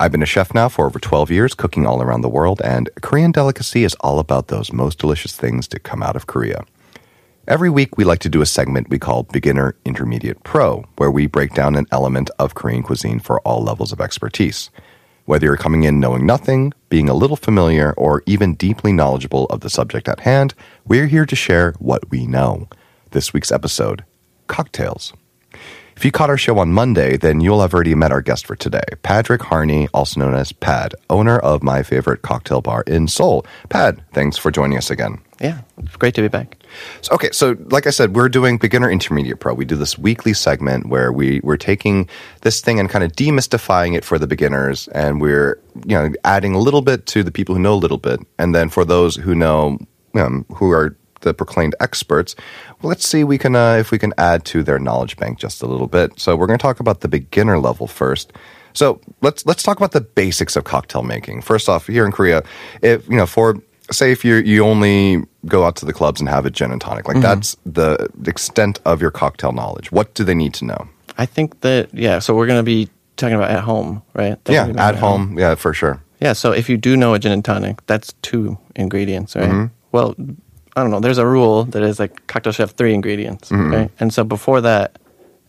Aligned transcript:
I've 0.00 0.12
been 0.12 0.22
a 0.22 0.26
chef 0.26 0.54
now 0.54 0.68
for 0.68 0.86
over 0.86 1.00
12 1.00 1.28
years, 1.28 1.54
cooking 1.54 1.84
all 1.84 2.00
around 2.00 2.20
the 2.20 2.28
world, 2.28 2.62
and 2.62 2.88
Korean 3.02 3.32
Delicacy 3.32 3.82
is 3.82 3.96
all 3.96 4.20
about 4.20 4.46
those 4.46 4.72
most 4.72 5.00
delicious 5.00 5.36
things 5.36 5.66
to 5.66 5.80
come 5.80 6.04
out 6.04 6.14
of 6.14 6.28
Korea. 6.28 6.64
Every 7.48 7.68
week, 7.68 7.96
we 7.96 8.04
like 8.04 8.20
to 8.20 8.28
do 8.28 8.40
a 8.40 8.46
segment 8.46 8.90
we 8.90 9.00
call 9.00 9.24
Beginner, 9.24 9.74
Intermediate, 9.84 10.44
Pro, 10.44 10.84
where 10.98 11.10
we 11.10 11.26
break 11.26 11.52
down 11.52 11.74
an 11.74 11.88
element 11.90 12.30
of 12.38 12.54
Korean 12.54 12.84
cuisine 12.84 13.18
for 13.18 13.40
all 13.40 13.64
levels 13.64 13.90
of 13.90 14.00
expertise. 14.00 14.70
Whether 15.24 15.46
you're 15.46 15.56
coming 15.56 15.82
in 15.82 15.98
knowing 15.98 16.24
nothing, 16.24 16.72
being 16.90 17.08
a 17.08 17.14
little 17.14 17.34
familiar, 17.34 17.92
or 17.94 18.22
even 18.24 18.54
deeply 18.54 18.92
knowledgeable 18.92 19.46
of 19.46 19.62
the 19.62 19.70
subject 19.70 20.06
at 20.06 20.20
hand, 20.20 20.54
we're 20.86 21.08
here 21.08 21.26
to 21.26 21.34
share 21.34 21.72
what 21.80 22.08
we 22.08 22.24
know. 22.24 22.68
This 23.10 23.32
week's 23.32 23.50
episode 23.50 24.04
Cocktails. 24.46 25.12
If 25.98 26.04
you 26.04 26.12
caught 26.12 26.30
our 26.30 26.38
show 26.38 26.60
on 26.60 26.72
Monday, 26.72 27.16
then 27.16 27.40
you'll 27.40 27.60
have 27.60 27.74
already 27.74 27.96
met 27.96 28.12
our 28.12 28.22
guest 28.22 28.46
for 28.46 28.54
today, 28.54 28.84
Patrick 29.02 29.42
Harney, 29.42 29.88
also 29.92 30.20
known 30.20 30.32
as 30.32 30.52
Pad, 30.52 30.94
owner 31.10 31.40
of 31.40 31.64
my 31.64 31.82
favorite 31.82 32.22
cocktail 32.22 32.60
bar 32.60 32.84
in 32.86 33.08
Seoul. 33.08 33.44
Pad, 33.68 34.00
thanks 34.12 34.38
for 34.38 34.52
joining 34.52 34.78
us 34.78 34.92
again. 34.92 35.20
Yeah, 35.40 35.62
it's 35.76 35.96
great 35.96 36.14
to 36.14 36.22
be 36.22 36.28
back. 36.28 36.56
So, 37.00 37.14
okay, 37.14 37.30
so 37.32 37.56
like 37.72 37.88
I 37.88 37.90
said, 37.90 38.14
we're 38.14 38.28
doing 38.28 38.58
beginner, 38.58 38.88
intermediate, 38.88 39.40
pro. 39.40 39.54
We 39.54 39.64
do 39.64 39.74
this 39.74 39.98
weekly 39.98 40.34
segment 40.34 40.86
where 40.86 41.12
we 41.12 41.40
we're 41.42 41.56
taking 41.56 42.08
this 42.42 42.60
thing 42.60 42.78
and 42.78 42.88
kind 42.88 43.02
of 43.02 43.10
demystifying 43.14 43.96
it 43.96 44.04
for 44.04 44.20
the 44.20 44.28
beginners, 44.28 44.86
and 44.94 45.20
we're 45.20 45.60
you 45.84 45.96
know 45.96 46.12
adding 46.22 46.54
a 46.54 46.60
little 46.60 46.82
bit 46.82 47.06
to 47.06 47.24
the 47.24 47.32
people 47.32 47.56
who 47.56 47.60
know 47.60 47.74
a 47.74 47.82
little 47.82 47.98
bit, 47.98 48.20
and 48.38 48.54
then 48.54 48.68
for 48.68 48.84
those 48.84 49.16
who 49.16 49.34
know 49.34 49.78
um, 50.14 50.46
who 50.54 50.70
are 50.70 50.96
the 51.20 51.34
proclaimed 51.34 51.74
experts, 51.80 52.34
well, 52.80 52.88
let's 52.88 53.08
see 53.08 53.24
we 53.24 53.38
can 53.38 53.56
uh, 53.56 53.74
if 53.74 53.90
we 53.90 53.98
can 53.98 54.12
add 54.18 54.44
to 54.46 54.62
their 54.62 54.78
knowledge 54.78 55.16
bank 55.16 55.38
just 55.38 55.62
a 55.62 55.66
little 55.66 55.86
bit. 55.86 56.18
So 56.18 56.36
we're 56.36 56.46
going 56.46 56.58
to 56.58 56.62
talk 56.62 56.80
about 56.80 57.00
the 57.00 57.08
beginner 57.08 57.58
level 57.58 57.86
first. 57.86 58.32
So 58.72 59.00
let's 59.22 59.44
let's 59.46 59.62
talk 59.62 59.76
about 59.76 59.92
the 59.92 60.00
basics 60.00 60.56
of 60.56 60.64
cocktail 60.64 61.02
making. 61.02 61.42
First 61.42 61.68
off, 61.68 61.86
here 61.86 62.06
in 62.06 62.12
Korea, 62.12 62.42
if 62.82 63.08
you 63.08 63.16
know 63.16 63.26
for 63.26 63.60
say 63.90 64.12
if 64.12 64.24
you 64.24 64.36
you 64.36 64.64
only 64.64 65.24
go 65.46 65.64
out 65.64 65.76
to 65.76 65.86
the 65.86 65.92
clubs 65.92 66.20
and 66.20 66.28
have 66.28 66.46
a 66.46 66.50
gin 66.50 66.70
and 66.70 66.80
tonic, 66.80 67.08
like 67.08 67.20
that's 67.20 67.56
the 67.64 68.08
extent 68.26 68.80
of 68.84 69.00
your 69.00 69.10
cocktail 69.10 69.52
knowledge. 69.52 69.90
What 69.90 70.14
do 70.14 70.24
they 70.24 70.34
need 70.34 70.54
to 70.54 70.64
know? 70.64 70.88
I 71.16 71.26
think 71.26 71.60
that 71.60 71.92
yeah, 71.92 72.18
so 72.20 72.34
we're 72.34 72.46
gonna 72.46 72.62
be 72.62 72.88
talking 73.16 73.34
about 73.34 73.50
at 73.50 73.64
home, 73.64 74.02
right? 74.14 74.38
That's 74.44 74.54
yeah, 74.54 74.66
meant 74.66 74.78
at 74.78 74.96
home, 74.96 75.38
yeah, 75.38 75.54
for 75.54 75.74
sure. 75.74 76.02
Yeah, 76.20 76.32
so 76.32 76.52
if 76.52 76.68
you 76.68 76.76
do 76.76 76.96
know 76.96 77.14
a 77.14 77.18
gin 77.18 77.32
and 77.32 77.44
tonic, 77.44 77.84
that's 77.86 78.12
two 78.22 78.58
ingredients, 78.74 79.36
right? 79.36 79.48
Mm-hmm. 79.48 79.74
Well, 79.92 80.14
I 80.78 80.82
don't 80.82 80.90
know. 80.90 81.00
There's 81.00 81.18
a 81.18 81.26
rule 81.26 81.64
that 81.64 81.82
is 81.82 81.98
like 81.98 82.26
cocktail 82.26 82.52
chef 82.52 82.70
three 82.72 82.94
ingredients, 82.94 83.50
Mm-hmm. 83.50 83.74
right? 83.74 83.90
And 84.00 84.12
so 84.14 84.24
before 84.24 84.60
that, 84.62 84.98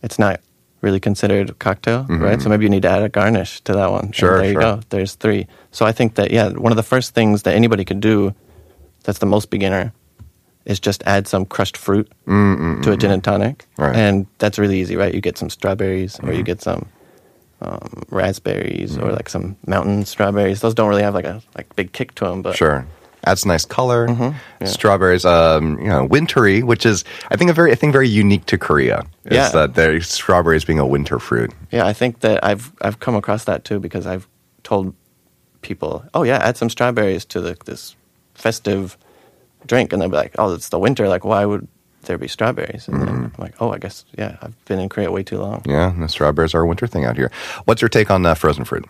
it's 0.02 0.18
not 0.18 0.40
really 0.82 1.00
considered 1.00 1.58
cocktail, 1.58 2.04
right? 2.08 2.40
So 2.40 2.48
maybe 2.48 2.64
you 2.64 2.70
need 2.70 2.82
to 2.82 2.88
add 2.90 3.02
a 3.02 3.08
garnish 3.08 3.60
to 3.62 3.72
that 3.74 3.90
one. 3.90 4.06
And 4.06 4.14
Mm-hmm. 4.14 4.20
Sure, 4.20 4.38
there 4.38 4.52
you 4.52 4.58
go. 4.60 4.80
There's 4.88 5.14
three. 5.14 5.46
So 5.72 5.84
I 5.86 5.92
think 5.92 6.14
that 6.16 6.30
yeah, 6.30 6.48
one 6.50 6.72
of 6.72 6.76
the 6.76 6.82
first 6.94 7.14
things 7.14 7.42
that 7.42 7.54
anybody 7.54 7.84
could 7.84 8.00
do, 8.00 8.34
that's 9.04 9.18
the 9.18 9.26
most 9.26 9.50
beginner, 9.50 9.92
is 10.66 10.80
just 10.80 11.02
add 11.06 11.26
some 11.28 11.44
crushed 11.46 11.76
fruit 11.76 12.10
to 12.26 12.92
a 12.92 12.96
gin 12.96 13.10
and 13.10 13.24
tonic, 13.24 13.66
Right. 13.78 13.96
and 13.96 14.26
that's 14.38 14.58
really 14.58 14.78
easy, 14.80 14.94
right? 14.96 15.12
You 15.14 15.20
get 15.20 15.38
some 15.38 15.48
strawberries, 15.50 16.20
or 16.22 16.32
you 16.32 16.42
get 16.42 16.60
some 16.62 16.86
um, 17.62 18.04
raspberries, 18.10 18.96
or 18.98 19.12
like 19.12 19.28
some 19.28 19.56
mountain 19.66 20.04
strawberries. 20.06 20.60
Those 20.60 20.74
don't 20.74 20.88
really 20.88 21.02
have 21.02 21.14
like 21.14 21.24
a 21.26 21.42
like 21.56 21.74
big 21.76 21.92
kick 21.92 22.14
to 22.16 22.24
them, 22.24 22.42
but 22.42 22.56
Sure. 22.56 22.86
Adds 23.24 23.44
nice 23.44 23.64
color. 23.66 24.08
Mm-hmm. 24.08 24.66
Strawberries, 24.66 25.24
um, 25.24 25.78
you 25.78 25.88
know, 25.88 26.04
wintry, 26.04 26.62
which 26.62 26.86
is 26.86 27.04
I 27.30 27.36
think 27.36 27.50
a 27.50 27.54
very 27.54 27.70
I 27.72 27.74
think 27.74 27.92
very 27.92 28.08
unique 28.08 28.46
to 28.46 28.56
Korea. 28.58 29.04
Is 29.26 29.32
Yeah. 29.36 29.48
that 29.50 29.74
their 29.74 30.00
strawberries 30.00 30.64
being 30.64 30.78
a 30.78 30.86
winter 30.86 31.18
fruit. 31.18 31.52
Yeah, 31.70 31.86
I 31.86 31.92
think 31.92 32.20
that 32.20 32.42
I've 32.44 32.72
I've 32.80 32.98
come 33.00 33.14
across 33.14 33.44
that 33.44 33.64
too 33.64 33.78
because 33.80 34.06
I've 34.06 34.26
told 34.62 34.94
people, 35.62 36.02
"Oh 36.14 36.22
yeah, 36.22 36.38
add 36.38 36.56
some 36.56 36.70
strawberries 36.70 37.24
to 37.26 37.40
the, 37.40 37.56
this 37.66 37.94
festive 38.34 38.96
drink," 39.66 39.92
and 39.92 40.00
they'll 40.00 40.08
be 40.08 40.16
like, 40.16 40.34
"Oh, 40.38 40.54
it's 40.54 40.70
the 40.70 40.78
winter. 40.78 41.06
Like, 41.08 41.24
why 41.24 41.44
would 41.44 41.68
there 42.04 42.16
be 42.16 42.28
strawberries?" 42.28 42.88
And 42.88 43.00
then 43.02 43.08
I'm 43.08 43.32
like, 43.36 43.54
"Oh, 43.60 43.70
I 43.70 43.76
guess 43.78 44.06
yeah, 44.16 44.36
I've 44.40 44.56
been 44.64 44.78
in 44.80 44.88
Korea 44.88 45.10
way 45.10 45.22
too 45.22 45.38
long." 45.38 45.62
Yeah, 45.66 45.92
the 45.98 46.08
strawberries 46.08 46.54
are 46.54 46.62
a 46.62 46.66
winter 46.66 46.86
thing 46.86 47.04
out 47.04 47.16
here. 47.16 47.30
What's 47.66 47.82
your 47.82 47.90
take 47.90 48.10
on 48.10 48.24
uh, 48.24 48.32
frozen 48.34 48.64
fruit? 48.64 48.86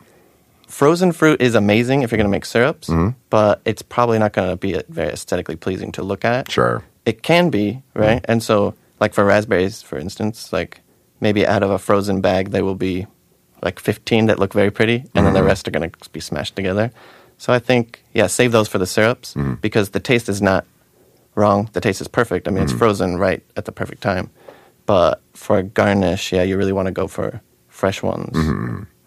Frozen 0.70 1.12
fruit 1.12 1.42
is 1.42 1.56
amazing 1.56 2.02
if 2.02 2.10
you're 2.10 2.16
going 2.16 2.30
to 2.30 2.30
make 2.30 2.44
syrups, 2.44 2.88
mm-hmm. 2.88 3.10
but 3.28 3.60
it's 3.64 3.82
probably 3.82 4.18
not 4.20 4.32
going 4.32 4.48
to 4.48 4.56
be 4.56 4.80
very 4.88 5.08
aesthetically 5.08 5.56
pleasing 5.56 5.90
to 5.92 6.02
look 6.02 6.24
at. 6.24 6.50
Sure. 6.50 6.84
It 7.04 7.22
can 7.22 7.50
be, 7.50 7.82
right? 7.94 8.22
Mm-hmm. 8.22 8.30
And 8.30 8.42
so, 8.42 8.74
like 9.00 9.12
for 9.12 9.24
raspberries, 9.24 9.82
for 9.82 9.98
instance, 9.98 10.52
like 10.52 10.80
maybe 11.20 11.44
out 11.44 11.64
of 11.64 11.70
a 11.70 11.78
frozen 11.78 12.20
bag, 12.20 12.50
there 12.50 12.64
will 12.64 12.76
be 12.76 13.08
like 13.62 13.80
15 13.80 14.26
that 14.26 14.38
look 14.38 14.52
very 14.52 14.70
pretty, 14.70 15.04
and 15.14 15.26
then 15.26 15.34
the 15.34 15.40
mm-hmm. 15.40 15.48
rest 15.48 15.66
are 15.66 15.72
going 15.72 15.90
to 15.90 16.10
be 16.10 16.20
smashed 16.20 16.54
together. 16.54 16.92
So 17.36 17.52
I 17.52 17.58
think, 17.58 18.04
yeah, 18.14 18.28
save 18.28 18.52
those 18.52 18.68
for 18.68 18.78
the 18.78 18.86
syrups 18.86 19.34
because 19.60 19.90
the 19.90 20.00
taste 20.00 20.28
is 20.28 20.40
not 20.40 20.66
wrong. 21.34 21.68
The 21.72 21.80
taste 21.80 22.00
is 22.00 22.08
perfect. 22.08 22.46
I 22.46 22.50
mean, 22.50 22.62
it's 22.62 22.72
frozen 22.72 23.16
right 23.16 23.42
at 23.56 23.64
the 23.64 23.72
perfect 23.72 24.02
time. 24.02 24.30
But 24.86 25.20
for 25.32 25.58
a 25.58 25.62
garnish, 25.62 26.32
yeah, 26.32 26.42
you 26.42 26.56
really 26.56 26.72
want 26.72 26.86
to 26.86 26.92
go 26.92 27.08
for 27.08 27.40
fresh 27.68 28.02
ones. 28.02 28.36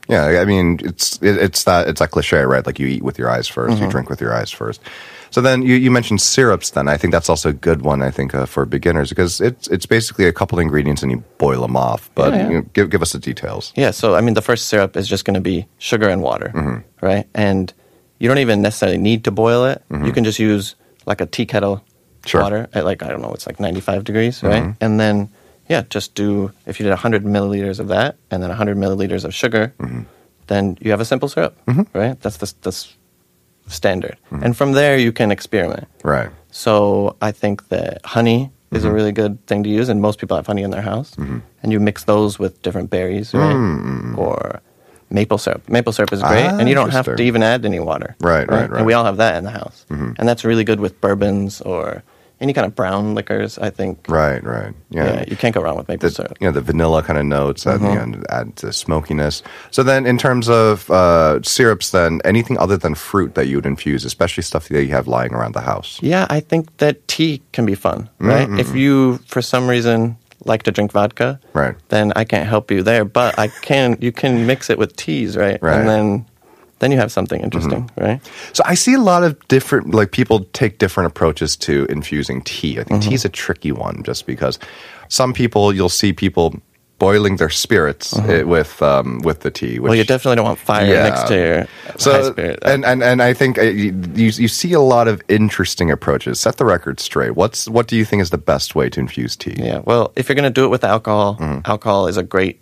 Yeah, 0.10 0.42
I 0.42 0.46
mean 0.46 0.80
it's 0.84 1.22
it, 1.22 1.38
it's 1.38 1.64
that 1.64 1.88
it's 1.88 2.00
that 2.00 2.12
cliche, 2.12 2.42
right? 2.42 2.66
Like 2.66 2.80
you 2.80 2.88
eat 2.88 3.04
with 3.04 3.18
your 3.18 3.30
eyes 3.30 3.50
1st 3.50 3.70
you 3.70 3.76
mm-hmm. 3.76 3.90
drink 3.90 4.10
with 4.10 4.22
your 4.22 4.34
eyes 4.34 4.52
first. 4.52 4.82
So 5.30 5.42
then 5.42 5.64
you, 5.64 5.76
you 5.76 5.90
mentioned 5.90 6.22
syrups. 6.22 6.72
Then 6.72 6.88
I 6.88 6.96
think 6.96 7.12
that's 7.12 7.28
also 7.28 7.50
a 7.50 7.54
good 7.54 7.82
one. 7.82 8.04
I 8.04 8.12
think 8.12 8.36
uh, 8.36 8.46
for 8.46 8.66
beginners 8.66 9.10
because 9.10 9.42
it's 9.42 9.68
it's 9.68 9.88
basically 9.88 10.26
a 10.26 10.34
couple 10.34 10.60
ingredients 10.60 11.02
and 11.02 11.12
you 11.12 11.24
boil 11.40 11.62
them 11.62 11.76
off. 11.76 12.12
But 12.14 12.34
Yeah, 12.34 12.38
yeah. 12.38 12.50
You 12.50 12.56
know, 12.56 12.62
give 12.74 12.90
give 12.90 13.02
us 13.02 13.14
the 13.14 13.20
details. 13.20 13.74
Yeah, 13.76 13.92
so 13.92 14.14
I 14.14 14.22
mean, 14.22 14.36
the 14.36 14.44
first 14.44 14.68
syrup 14.68 14.96
is 14.96 15.08
just 15.08 15.26
going 15.26 15.34
to 15.36 15.42
be 15.42 15.68
sugar 15.80 16.08
and 16.10 16.22
water, 16.22 16.52
mm-hmm. 16.54 17.06
right? 17.06 17.28
And 17.34 17.74
you 18.20 18.28
don't 18.28 18.38
even 18.38 18.62
necessarily 18.62 19.00
need 19.00 19.24
to 19.24 19.32
boil 19.32 19.66
it. 19.66 19.82
You 19.90 19.98
mm-hmm. 19.98 20.12
can 20.12 20.24
just 20.24 20.38
use 20.38 20.76
like 21.06 21.20
a 21.20 21.26
tea 21.26 21.46
kettle 21.46 21.84
Sure. 22.26 22.42
water 22.42 22.70
at 22.74 22.86
like, 22.86 23.04
I 23.04 23.10
don't 23.10 23.22
know, 23.22 23.34
it's 23.34 23.46
like 23.46 23.60
95 23.60 24.06
degrees, 24.06 24.42
right? 24.44 24.76
And 24.80 24.98
then, 24.98 25.30
yeah, 25.74 25.84
just 25.96 26.10
do, 26.16 26.52
if 26.70 26.74
you 26.80 26.84
did 26.86 26.92
100 26.92 27.24
milliliters 27.36 27.80
of 27.84 27.88
that 27.96 28.12
and 28.32 28.38
then 28.42 28.50
100 28.50 28.78
milliliters 28.84 29.24
of 29.26 29.32
sugar, 29.34 29.74
then 30.52 30.78
you 30.84 30.92
have 30.94 31.02
a 31.02 31.06
simple 31.06 31.30
syrup, 31.34 31.54
right? 32.02 32.16
That's 32.22 32.38
the, 32.44 32.48
the 32.62 32.74
s- 32.80 32.96
standard. 33.68 34.18
And 34.44 34.56
from 34.60 34.74
there, 34.74 34.96
you 35.06 35.12
can 35.12 35.32
experiment. 35.32 35.88
Right. 36.04 36.30
So 36.52 37.16
I 37.30 37.32
think 37.42 37.56
that 37.70 37.94
honey 38.18 38.42
is 38.72 38.84
a 38.84 38.88
Mm-hmm. 38.88 38.96
really 38.96 39.12
good 39.22 39.34
thing 39.50 39.62
to 39.64 39.70
use, 39.80 39.88
and 39.92 40.02
most 40.02 40.18
people 40.22 40.36
have 40.40 40.48
honey 40.52 40.64
in 40.68 40.72
their 40.72 40.82
house. 40.94 41.10
And 41.64 41.72
you 41.74 41.80
mix 41.80 42.04
those 42.06 42.40
with 42.44 42.54
different 42.66 42.90
berries, 42.90 43.34
right? 43.34 43.56
Or 44.18 44.60
maple 45.10 45.38
syrup. 45.38 45.62
Maple 45.70 45.94
syrup 45.94 46.12
is 46.14 46.22
great, 46.22 46.46
Mm. 46.50 46.54
Ah, 46.54 46.60
and 46.60 46.66
you 46.70 46.76
don't 46.76 46.90
have 46.98 47.06
to 47.18 47.24
even 47.30 47.42
add 47.44 47.66
any 47.66 47.80
water. 47.80 48.10
Right, 48.20 48.48
right, 48.50 48.70
right. 48.70 48.78
And 48.80 48.86
we 48.90 48.94
all 48.98 49.06
have 49.06 49.18
that 49.18 49.34
in 49.40 49.44
the 49.50 49.56
house, 49.62 49.86
and 50.18 50.26
that's 50.28 50.44
really 50.44 50.64
good 50.70 50.80
with 50.80 50.94
bourbons 51.02 51.62
or 51.62 52.04
any 52.40 52.54
kind 52.54 52.66
of 52.66 52.76
brown 52.76 53.16
liquors. 53.16 53.58
I 53.58 53.70
think. 53.70 54.06
Right. 54.10 54.44
Right. 54.44 54.74
Yeah, 54.90 55.24
you 55.28 55.36
can't 55.36 55.54
go 55.56 55.62
wrong 55.62 55.78
with 55.78 55.88
maple 55.88 56.10
the, 56.10 56.14
syrup. 56.16 56.38
you 56.42 56.48
know, 56.48 56.52
the 56.52 56.62
vanilla 56.62 57.02
kind 57.04 57.18
of 57.20 57.26
notes 57.26 57.64
Mm-hmm. 57.66 57.86
at 57.86 57.94
the 57.96 58.02
end 58.02 58.26
add 58.30 58.56
to 58.58 58.74
smokiness. 58.74 59.42
So 59.72 59.84
then, 59.84 60.06
in 60.06 60.18
terms 60.18 60.50
of 60.50 60.90
uh, 60.92 61.42
syrups, 61.44 61.92
then 61.92 62.20
anything 62.26 62.58
other 62.58 62.78
than 62.78 62.96
fruit 62.96 63.36
that 63.36 63.48
you 63.48 63.58
would 63.58 63.66
infuse, 63.66 64.06
especially 64.06 64.44
stuff 64.44 64.68
that 64.70 64.84
you 64.84 64.90
have 64.92 65.08
lying 65.08 65.34
around 65.34 65.54
the 65.54 65.62
house. 65.62 66.00
Yeah, 66.02 66.28
I 66.30 66.40
think 66.40 66.76
that 66.78 67.08
tea 67.08 67.42
can 67.52 67.66
be 67.66 67.76
fun, 67.76 68.10
right? 68.20 68.50
If 68.60 68.76
you, 68.76 69.18
for 69.28 69.42
some 69.42 69.68
reason, 69.68 70.18
like 70.46 70.64
to 70.64 70.72
drink 70.72 70.92
vodka, 70.92 71.40
Right. 71.54 71.76
then 71.90 72.12
I 72.18 72.26
can't 72.26 72.48
help 72.50 72.70
you 72.70 72.84
there. 72.84 73.06
But 73.06 73.40
I 73.40 73.48
can. 73.48 73.98
You 74.02 74.12
can 74.12 74.46
mix 74.46 74.70
it 74.70 74.78
with 74.78 74.96
teas, 74.98 75.38
right? 75.38 75.58
Right. 75.62 75.80
And 75.80 75.88
then, 75.88 76.26
then 76.84 76.92
you 76.92 76.98
have 77.00 77.12
something 77.12 77.42
interesting, 77.42 77.90
right? 77.98 78.20
So 78.54 78.62
I 78.66 78.76
see 78.76 78.94
a 78.94 79.00
lot 79.02 79.24
of 79.24 79.34
different, 79.48 79.94
like 79.96 80.12
people 80.12 80.46
take 80.54 80.78
different 80.78 81.08
approaches 81.08 81.56
to 81.58 81.86
infusing 81.90 82.42
tea. 82.44 82.80
I 82.80 82.84
think 82.84 83.02
Mm-hmm. 83.02 83.10
tea's 83.10 83.26
a 83.26 83.30
tricky 83.30 83.72
one, 83.72 84.04
just 84.04 84.26
because 84.28 84.60
some 85.08 85.34
people 85.34 85.74
you'll 85.74 85.90
see 86.02 86.14
people 86.14 86.54
boiling 87.00 87.38
their 87.38 87.50
spirits 87.50 88.14
eh, 88.20 88.44
with 88.44 88.82
um, 88.82 89.20
with 89.24 89.40
the 89.42 89.50
tea. 89.52 89.66
Which, 89.66 89.74
Mm-hmm. 89.76 89.84
Well, 89.90 89.96
you 89.96 90.04
definitely 90.06 90.36
don't 90.38 90.46
want 90.46 90.60
fire 90.60 90.86
Yeah. 90.94 91.10
next 91.10 91.28
to 91.28 91.36
your 91.36 91.68
so 91.98 92.32
spirit. 92.32 92.60
and, 92.64 92.86
and 92.86 93.04
and 93.04 93.22
I 93.22 93.34
think 93.34 93.58
uh, 93.58 93.64
you, 93.64 93.92
you 94.16 94.48
see 94.48 94.74
a 94.74 94.80
lot 94.80 95.08
of 95.08 95.22
interesting 95.28 95.92
approaches. 95.92 96.40
Set 96.40 96.58
the 96.58 96.66
record 96.66 97.00
straight. 97.00 97.36
What's 97.36 97.68
what 97.68 97.88
do 97.88 97.96
you 97.96 98.06
think 98.06 98.22
is 98.22 98.30
the 98.30 98.38
best 98.54 98.76
way 98.76 98.90
to 98.90 99.00
infuse 99.00 99.36
tea? 99.36 99.56
Yeah, 99.58 99.82
well, 99.86 100.12
if 100.16 100.30
you're 100.30 100.36
going 100.36 100.54
to 100.54 100.62
do 100.62 100.66
it 100.66 100.70
with 100.72 100.84
alcohol, 100.84 101.36
Mm-hmm. 101.40 101.62
alcohol 101.72 102.08
is 102.08 102.18
a 102.18 102.24
great 102.24 102.60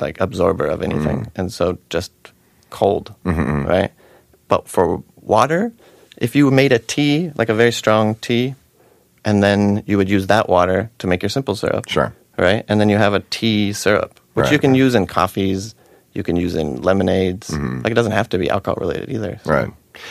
like 0.00 0.20
absorber 0.20 0.66
of 0.66 0.82
anything, 0.82 1.26
and 1.36 1.52
so 1.52 1.76
just 1.90 2.12
cold, 2.72 3.14
Mm-hmm, 3.24 3.68
right? 3.68 3.92
But 4.48 4.66
for 4.68 5.02
water, 5.20 5.72
if 6.16 6.34
you 6.36 6.50
made 6.50 6.72
a 6.72 6.78
tea, 6.80 7.30
like 7.36 7.48
a 7.52 7.54
very 7.54 7.72
strong 7.72 8.16
tea, 8.16 8.54
and 9.24 9.42
then 9.42 9.82
you 9.86 9.96
would 9.98 10.08
use 10.10 10.26
that 10.26 10.48
water 10.48 10.90
to 10.98 11.06
make 11.06 11.22
your 11.22 11.30
simple 11.30 11.54
syrup. 11.54 11.84
Sure. 11.88 12.12
Right? 12.36 12.64
And 12.68 12.80
then 12.80 12.88
you 12.88 12.96
have 12.98 13.14
a 13.14 13.20
tea 13.30 13.72
syrup, 13.72 14.18
which 14.34 14.50
you 14.52 14.58
can 14.58 14.74
use 14.74 14.94
in 14.98 15.06
coffees, 15.06 15.74
you 16.12 16.22
can 16.24 16.36
use 16.36 16.54
in 16.56 16.82
lemonades. 16.82 17.48
Like 17.52 17.92
it 17.92 17.94
doesn't 17.94 18.12
have 18.16 18.28
to 18.30 18.38
be 18.38 18.48
alcohol 18.50 18.76
related 18.80 19.08
either. 19.10 19.38
So- 19.44 19.52
Right. 19.52 19.70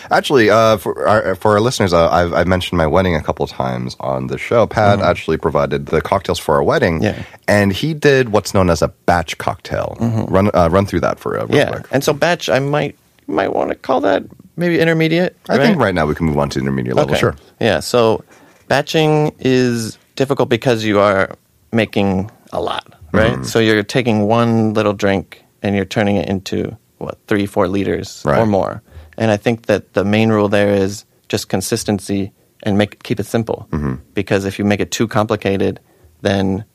Actually, 0.09 0.49
uh, 0.49 0.77
for 0.77 1.07
our, 1.07 1.35
for 1.35 1.51
our 1.53 1.59
listeners, 1.61 1.93
uh, 1.93 2.09
I've, 2.09 2.33
I've 2.33 2.47
mentioned 2.47 2.77
my 2.77 2.87
wedding 2.87 3.15
a 3.15 3.21
couple 3.21 3.43
of 3.43 3.49
times 3.49 3.95
on 3.99 4.27
the 4.27 4.37
show. 4.37 4.67
Pat 4.67 4.99
actually 4.99 5.37
provided 5.37 5.87
the 5.87 6.01
cocktails 6.01 6.39
for 6.39 6.55
our 6.55 6.63
wedding, 6.63 7.01
Mm-hmm. 7.01 7.03
Yeah. 7.19 7.23
and 7.47 7.71
he 7.73 7.93
did 7.93 8.29
what's 8.29 8.53
known 8.53 8.69
as 8.69 8.81
a 8.81 8.89
batch 9.05 9.37
cocktail. 9.37 9.97
Run 10.29 10.49
uh, 10.53 10.69
run 10.71 10.85
through 10.85 11.01
that 11.01 11.19
for 11.19 11.37
uh, 11.39 11.45
real 11.45 11.47
Mm-hmm. 11.47 11.55
Yeah. 11.55 11.69
quick. 11.71 11.87
And 11.91 12.03
so 12.03 12.13
batch, 12.13 12.49
I 12.49 12.59
might 12.59 12.95
might 13.27 13.53
want 13.53 13.69
to 13.69 13.75
call 13.75 14.01
that 14.01 14.23
maybe 14.57 14.79
intermediate. 14.79 15.35
I 15.49 15.57
think 15.57 15.79
right 15.79 15.95
now 15.95 16.05
we 16.05 16.15
can 16.15 16.25
move 16.25 16.37
on 16.37 16.49
to 16.51 16.59
intermediate 16.59 16.95
level. 16.95 17.15
Sure. 17.15 17.35
Yeah. 17.59 17.79
So 17.79 18.23
batching 18.67 19.33
is 19.39 19.97
difficult 20.15 20.49
because 20.49 20.83
you 20.83 20.99
are 20.99 21.35
making 21.71 22.29
a 22.51 22.59
lot, 22.61 22.93
right? 23.13 23.31
Mm-hmm. 23.33 23.43
So 23.43 23.59
you're 23.59 23.83
taking 23.83 24.27
one 24.27 24.73
little 24.73 24.93
drink 24.93 25.43
and 25.61 25.75
you're 25.75 25.85
turning 25.85 26.17
it 26.17 26.27
into 26.27 26.75
what 26.97 27.17
three, 27.27 27.45
four 27.45 27.67
liters 27.67 28.21
Right. 28.25 28.39
or 28.39 28.45
more. 28.45 28.81
And 29.17 29.31
I 29.31 29.37
think 29.37 29.65
that 29.67 29.93
the 29.93 30.03
main 30.03 30.29
rule 30.29 30.47
there 30.49 30.73
is 30.73 31.05
just 31.29 31.49
consistency 31.49 32.31
and 32.63 32.77
make 32.77 33.03
keep 33.03 33.19
it 33.19 33.25
simple. 33.25 33.67
Mm-hmm. 33.71 33.95
Because 34.13 34.45
if 34.45 34.57
you 34.59 34.65
make 34.65 34.79
it 34.79 34.91
too 34.91 35.07
complicated, 35.07 35.79
then 36.21 36.65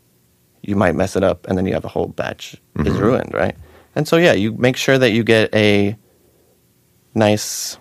you 0.62 0.74
might 0.76 0.94
mess 0.94 1.14
it 1.16 1.22
up, 1.22 1.46
and 1.46 1.56
then 1.56 1.64
you 1.66 1.74
have 1.74 1.84
a 1.84 1.88
whole 1.88 2.08
batch 2.08 2.54
is 2.54 2.58
Mm-hmm. 2.86 2.98
ruined, 2.98 3.34
right? 3.34 3.56
And 3.94 4.06
so 4.08 4.16
yeah, 4.16 4.32
you 4.32 4.52
make 4.52 4.76
sure 4.76 4.98
that 4.98 5.10
you 5.12 5.22
get 5.24 5.54
a 5.54 5.96
nice 7.14 7.78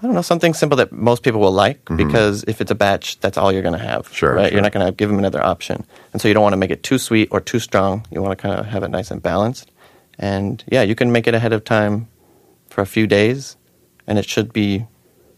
I 0.00 0.06
don't 0.06 0.14
know, 0.14 0.22
something 0.22 0.54
simple 0.54 0.76
that 0.76 0.92
most 0.92 1.24
people 1.24 1.40
will 1.40 1.50
like 1.50 1.84
because 1.96 2.44
if 2.46 2.60
it's 2.60 2.70
a 2.70 2.76
batch, 2.76 3.18
that's 3.18 3.36
all 3.36 3.50
you're 3.50 3.62
going 3.62 3.76
to 3.76 3.84
have. 3.84 4.04
Mm-hmm. 4.04 4.14
Sure, 4.14 4.34
Right? 4.34 4.44
sure. 4.46 4.52
You're 4.52 4.62
not 4.62 4.70
going 4.70 4.86
to 4.86 4.92
give 4.92 5.08
them 5.10 5.18
another 5.18 5.42
option. 5.44 5.84
And 6.12 6.22
so 6.22 6.28
you 6.28 6.34
don't 6.34 6.42
want 6.44 6.52
to 6.52 6.56
make 6.56 6.70
it 6.70 6.84
too 6.84 6.98
sweet 6.98 7.28
or 7.32 7.40
too 7.40 7.58
strong. 7.58 8.06
You 8.12 8.22
want 8.22 8.38
to 8.38 8.40
kind 8.40 8.60
of 8.60 8.66
have 8.66 8.84
it 8.84 8.90
nice 8.90 9.10
and 9.10 9.20
balanced. 9.20 9.72
And 10.20 10.62
yeah, 10.70 10.82
you 10.82 10.94
can 10.94 11.10
make 11.10 11.26
it 11.26 11.34
ahead 11.34 11.52
of 11.52 11.64
time 11.64 12.06
for 12.78 12.82
a 12.82 12.86
few 12.86 13.08
days 13.08 13.56
and 14.06 14.18
it 14.20 14.24
should 14.24 14.52
be 14.52 14.86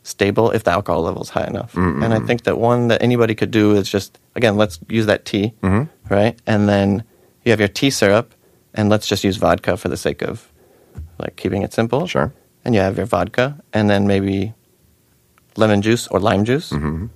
stable 0.03 0.51
if 0.51 0.63
the 0.65 0.71
alcohol 0.71 1.01
level 1.03 1.23
is 1.23 1.31
high 1.31 1.47
enough. 1.47 1.73
Mm-hmm. 1.73 2.03
And 2.03 2.13
I 2.13 2.21
think 2.21 2.43
that 2.45 2.59
one 2.59 2.89
that 2.89 3.01
anybody 3.03 3.35
could 3.35 3.51
do 3.51 3.73
is 3.73 3.89
just, 3.89 4.19
again, 4.37 4.59
let's 4.59 4.79
use 4.91 5.07
that 5.07 5.25
tea, 5.25 5.55
Mm-hmm. 5.63 5.85
right? 6.15 6.35
And 6.47 6.69
then 6.69 7.03
you 7.45 7.51
have 7.53 7.61
your 7.61 7.69
tea 7.81 7.89
syrup 7.91 8.35
and 8.75 8.91
let's 8.91 9.07
just 9.07 9.25
use 9.25 9.39
vodka 9.39 9.77
for 9.79 9.89
the 9.89 9.97
sake 9.97 10.21
of 10.23 10.53
like 11.19 11.37
keeping 11.37 11.63
it 11.63 11.73
simple 11.73 12.07
Sure. 12.07 12.31
and 12.65 12.75
you 12.75 12.81
have 12.83 12.97
your 12.99 13.07
vodka, 13.07 13.57
and 13.73 13.89
then 13.89 14.07
maybe 14.07 14.53
lemon 15.57 15.81
juice 15.81 16.07
or 16.09 16.21
lime 16.21 16.45
juice. 16.45 16.69
Mm-hmm. 16.71 17.07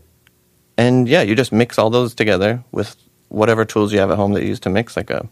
And 0.79 1.07
yeah, 1.07 1.21
you 1.29 1.35
just 1.37 1.53
mix 1.53 1.79
all 1.79 1.91
those 1.91 2.15
together 2.15 2.65
with 2.73 2.97
whatever 3.29 3.65
tools 3.67 3.93
you 3.93 3.99
have 4.01 4.11
at 4.11 4.17
home 4.17 4.33
that 4.35 4.43
you 4.43 4.49
use 4.49 4.61
to 4.61 4.71
mix, 4.71 4.97
like 4.97 5.11
a 5.11 5.29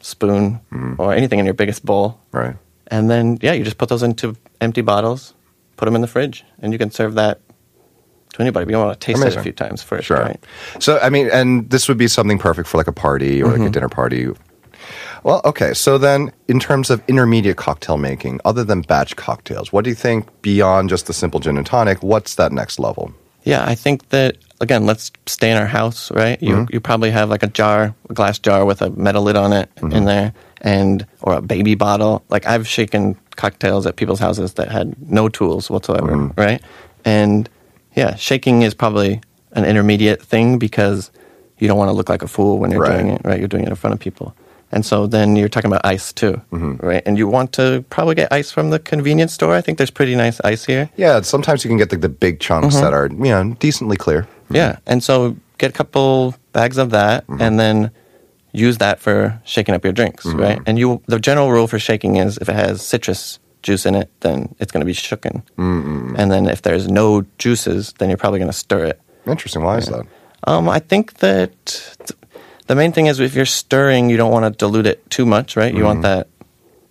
spoon 0.00 0.60
or 0.98 1.12
anything 1.12 1.38
in 1.38 1.44
your 1.44 1.54
biggest 1.54 1.84
bowl. 1.84 2.18
Right. 2.32 2.56
And 2.90 3.08
then, 3.10 3.38
yeah, 3.40 3.52
you 3.52 3.64
just 3.64 3.78
put 3.78 3.88
those 3.88 4.02
into 4.02 4.36
empty 4.60 4.80
bottles, 4.82 5.34
put 5.76 5.84
them 5.86 5.94
in 5.94 6.00
the 6.00 6.08
fridge, 6.08 6.44
and 6.60 6.72
you 6.72 6.78
can 6.78 6.90
serve 6.90 7.14
that 7.14 7.40
to 8.34 8.40
anybody. 8.42 8.64
But 8.64 8.72
you 8.72 8.78
want 8.78 8.98
to 9.00 9.04
taste 9.06 9.24
it 9.24 9.36
a 9.36 9.42
few 9.42 9.52
times 9.52 9.82
first, 9.82 10.06
Sure. 10.06 10.18
right? 10.22 10.40
So, 10.80 10.98
I 10.98 11.08
mean, 11.10 11.28
and 11.32 11.70
this 11.70 11.88
would 11.88 11.98
be 11.98 12.08
something 12.08 12.38
perfect 12.38 12.68
for 12.68 12.78
like 12.78 12.88
a 12.88 12.92
party 12.92 13.42
or 13.42 13.46
like 13.46 13.56
Mm-hmm. 13.58 13.66
a 13.66 13.70
dinner 13.70 13.88
party. 13.88 14.28
Well, 15.22 15.42
okay. 15.44 15.74
So 15.74 15.98
then, 15.98 16.32
in 16.48 16.58
terms 16.58 16.88
of 16.90 17.02
intermediate 17.06 17.56
cocktail 17.58 17.98
making, 17.98 18.40
other 18.44 18.64
than 18.64 18.80
batch 18.82 19.16
cocktails, 19.16 19.72
what 19.72 19.84
do 19.84 19.90
you 19.90 19.96
think 19.96 20.26
beyond 20.42 20.88
just 20.88 21.06
the 21.06 21.12
simple 21.12 21.38
gin 21.40 21.58
and 21.58 21.66
tonic? 21.66 22.02
What's 22.02 22.36
that 22.36 22.52
next 22.52 22.78
level? 22.78 23.12
Yeah, 23.44 23.64
I 23.64 23.74
think 23.74 24.08
that 24.10 24.36
again, 24.60 24.84
let's 24.86 25.10
stay 25.26 25.50
in 25.50 25.56
our 25.56 25.66
house, 25.66 26.10
right? 26.12 26.42
You 26.42 26.66
you 26.70 26.80
probably 26.80 27.10
have 27.10 27.28
like 27.30 27.42
a 27.42 27.46
jar, 27.48 27.94
a 28.08 28.14
glass 28.14 28.38
jar 28.38 28.64
with 28.64 28.82
a 28.82 28.90
metal 28.90 29.22
lid 29.22 29.36
on 29.36 29.52
it 29.52 29.70
in 29.82 30.04
there, 30.04 30.32
and 30.60 31.06
or 31.22 31.34
a 31.34 31.42
baby 31.42 31.74
bottle. 31.74 32.24
Like 32.28 32.46
I've 32.46 32.66
shaken 32.68 33.16
cocktails 33.36 33.86
at 33.86 33.96
people's 33.96 34.20
houses 34.20 34.54
that 34.54 34.70
had 34.70 34.94
no 35.10 35.28
tools 35.28 35.70
whatsoever, 35.70 36.12
mm-hmm. 36.12 36.40
right? 36.40 36.62
And 37.04 37.48
yeah, 37.94 38.14
shaking 38.16 38.62
is 38.62 38.74
probably 38.74 39.20
an 39.52 39.64
intermediate 39.64 40.22
thing 40.22 40.58
because 40.58 41.10
you 41.58 41.68
don't 41.68 41.78
want 41.78 41.88
to 41.88 41.92
look 41.92 42.08
like 42.08 42.22
a 42.22 42.28
fool 42.28 42.58
when 42.58 42.70
you're 42.70 42.80
Right. 42.80 42.92
doing 42.92 43.08
it, 43.08 43.20
right? 43.24 43.38
You're 43.38 43.48
doing 43.48 43.64
it 43.64 43.68
in 43.70 43.74
front 43.74 43.94
of 43.94 44.00
people. 44.00 44.34
And 44.72 44.86
so 44.86 45.06
then 45.08 45.34
you're 45.34 45.48
talking 45.48 45.70
about 45.70 45.84
ice 45.84 46.12
too, 46.12 46.40
mm-hmm. 46.52 46.76
right? 46.86 47.02
And 47.04 47.18
you 47.18 47.26
want 47.26 47.52
to 47.54 47.84
probably 47.90 48.14
get 48.14 48.32
ice 48.32 48.52
from 48.52 48.70
the 48.70 48.78
convenience 48.78 49.32
store. 49.32 49.54
I 49.54 49.60
think 49.60 49.78
there's 49.78 49.90
pretty 49.90 50.14
nice 50.14 50.40
ice 50.44 50.64
here. 50.64 50.88
Yeah, 50.96 51.20
sometimes 51.22 51.64
you 51.64 51.68
can 51.68 51.76
get 51.76 51.90
like 51.90 52.02
the 52.02 52.08
big 52.08 52.38
chunks 52.38 52.76
Mm-hmm. 52.76 52.84
that 52.84 52.94
are, 52.94 53.08
you 53.08 53.32
know, 53.32 53.56
decently 53.58 53.96
clear. 53.96 54.28
Yeah, 54.48 54.78
and 54.86 55.02
so 55.02 55.36
get 55.58 55.70
a 55.70 55.72
couple 55.72 56.34
bags 56.52 56.78
of 56.78 56.90
that, 56.90 57.26
mm-hmm. 57.26 57.42
and 57.42 57.58
then 57.58 57.90
use 58.52 58.78
that 58.78 59.00
for 59.00 59.40
shaking 59.44 59.74
up 59.74 59.84
your 59.84 59.92
drinks, 59.92 60.26
mm-hmm. 60.26 60.40
right? 60.40 60.60
And 60.66 60.78
you, 60.78 61.02
the 61.06 61.18
general 61.18 61.50
rule 61.50 61.66
for 61.66 61.78
shaking 61.78 62.16
is 62.16 62.38
if 62.38 62.48
it 62.48 62.54
has 62.54 62.84
citrus 62.84 63.38
juice 63.62 63.84
in 63.84 63.94
it, 63.94 64.10
then 64.20 64.54
it's 64.58 64.72
going 64.72 64.80
to 64.80 64.86
be 64.86 64.94
shooken, 64.94 65.42
and 65.56 66.30
then 66.30 66.46
if 66.48 66.62
there's 66.62 66.88
no 66.88 67.24
juices, 67.38 67.92
then 67.98 68.08
you're 68.08 68.18
probably 68.18 68.38
going 68.38 68.50
to 68.50 68.56
stir 68.56 68.84
it. 68.86 69.00
Interesting. 69.26 69.62
Why 69.62 69.78
is 69.78 69.86
that? 69.86 70.06
Um, 70.44 70.68
I 70.68 70.78
think 70.78 71.18
that 71.18 71.96
the 72.66 72.74
main 72.74 72.92
thing 72.92 73.06
is 73.06 73.20
if 73.20 73.34
you're 73.34 73.44
stirring, 73.44 74.08
you 74.08 74.16
don't 74.16 74.32
want 74.32 74.44
to 74.44 74.56
dilute 74.56 74.86
it 74.86 75.08
too 75.10 75.26
much, 75.26 75.56
right? 75.56 75.74
You 75.74 75.84
want 75.84 75.98
mm-hmm. 75.98 76.20
that 76.20 76.28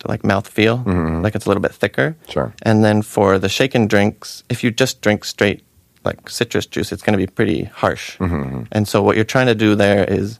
like 0.06 0.24
mouth 0.24 0.46
feel, 0.46 0.78
mm-hmm. 0.78 1.22
like 1.22 1.34
it's 1.34 1.46
a 1.46 1.48
little 1.48 1.60
bit 1.60 1.74
thicker. 1.74 2.16
Sure. 2.28 2.54
And 2.62 2.84
then 2.84 3.02
for 3.02 3.38
the 3.38 3.48
shaken 3.48 3.86
drinks, 3.86 4.44
if 4.48 4.62
you 4.62 4.70
just 4.70 5.00
drink 5.02 5.24
straight 5.24 5.62
like 6.04 6.30
citrus 6.30 6.66
juice, 6.66 6.92
it's 6.92 7.02
going 7.02 7.18
to 7.18 7.18
be 7.18 7.26
pretty 7.26 7.64
harsh. 7.64 8.16
And 8.20 8.86
so 8.86 9.02
what 9.02 9.16
you're 9.16 9.24
trying 9.24 9.46
to 9.46 9.54
do 9.54 9.74
there 9.74 10.04
is 10.04 10.38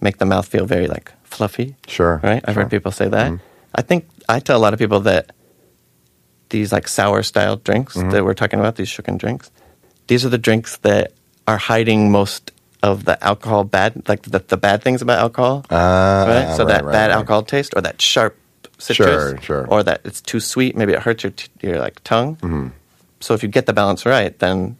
make 0.00 0.18
the 0.18 0.26
mouth 0.26 0.46
feel 0.46 0.66
very 0.66 0.86
like 0.86 1.12
fluffy. 1.24 1.76
Sure, 1.86 2.20
Right? 2.22 2.42
I've 2.44 2.54
sure. 2.54 2.62
heard 2.64 2.70
people 2.70 2.92
say 2.92 3.08
that. 3.08 3.38
I 3.74 3.82
think 3.82 4.08
I 4.28 4.40
tell 4.40 4.56
a 4.56 4.62
lot 4.62 4.72
of 4.72 4.78
people 4.78 5.00
that 5.00 5.32
these 6.48 6.72
like 6.72 6.88
sour 6.88 7.22
style 7.22 7.56
drinks 7.56 7.94
that 7.94 8.24
we're 8.24 8.34
talking 8.34 8.58
about, 8.60 8.76
these 8.76 8.88
shooken 8.88 9.18
drinks, 9.18 9.50
these 10.06 10.24
are 10.24 10.28
the 10.28 10.38
drinks 10.38 10.76
that 10.78 11.12
are 11.46 11.58
hiding 11.58 12.10
most 12.10 12.52
of 12.82 13.04
the 13.04 13.22
alcohol 13.24 13.64
bad, 13.64 14.08
like 14.08 14.22
the, 14.22 14.38
the 14.38 14.56
bad 14.56 14.82
things 14.82 15.02
about 15.02 15.18
alcohol. 15.18 15.64
Ah, 15.70 16.24
right? 16.28 16.56
So 16.56 16.64
right, 16.64 16.68
that 16.72 16.84
right, 16.84 16.92
bad 16.92 17.08
right. 17.08 17.16
alcohol 17.16 17.42
taste 17.42 17.72
or 17.76 17.82
that 17.82 18.00
sharp 18.00 18.36
citrus. 18.78 19.08
Sure, 19.08 19.40
sure. 19.40 19.66
Or 19.68 19.82
that 19.82 20.02
it's 20.04 20.20
too 20.20 20.38
sweet, 20.40 20.76
maybe 20.76 20.92
it 20.92 21.00
hurts 21.00 21.24
your, 21.24 21.32
t- 21.32 21.48
your 21.62 21.78
like 21.78 22.02
tongue. 22.04 22.36
Mm-hmm. 22.36 22.68
So 23.20 23.34
if 23.34 23.42
you 23.42 23.48
get 23.48 23.66
the 23.66 23.72
balance 23.72 24.06
right, 24.06 24.38
then 24.38 24.76